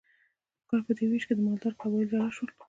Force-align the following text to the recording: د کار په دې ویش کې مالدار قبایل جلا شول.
د 0.59 0.63
کار 0.67 0.81
په 0.85 0.91
دې 0.97 1.05
ویش 1.07 1.23
کې 1.27 1.33
مالدار 1.45 1.73
قبایل 1.81 2.07
جلا 2.11 2.27
شول. 2.35 2.49